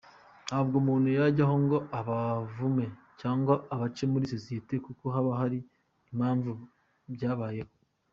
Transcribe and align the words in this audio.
Ntabwo 0.47 0.75
umuntu 0.81 1.07
yajyaho 1.17 1.55
ngo 1.63 1.77
abavume 1.99 2.85
cyangwa 3.19 3.53
abace 3.73 4.03
muri 4.13 4.25
sosiyete 4.33 4.75
kuko 4.85 5.03
haba 5.13 5.31
hari 5.41 5.59
impamvu 6.11 6.51
byabayeho”. 7.15 7.73